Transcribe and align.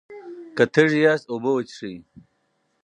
که 0.55 0.63
تږي 0.73 0.99
یاست، 1.05 1.25
اوبه 1.31 1.51
وڅښئ. 1.53 1.95